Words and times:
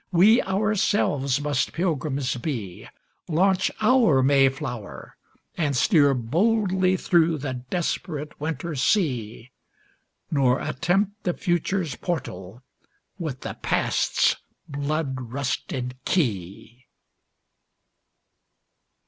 we 0.11 0.41
ourselves 0.41 1.39
must 1.39 1.73
Pilgrims 1.73 2.35
be, 2.37 2.87
Launch 3.27 3.69
our 3.81 4.23
Mayflower, 4.23 5.15
and 5.55 5.77
steer 5.77 6.15
boldly 6.15 6.97
through 6.97 7.37
the 7.37 7.53
desperate 7.69 8.41
winter 8.41 8.73
sea, 8.73 9.51
Nor 10.31 10.59
attempt 10.59 11.21
the 11.23 11.35
Future's 11.35 11.95
portal 11.95 12.63
with 13.19 13.41
the 13.41 13.53
Past's 13.61 14.37
blood 14.67 15.15
rusted 15.31 15.93
key. 16.03 16.87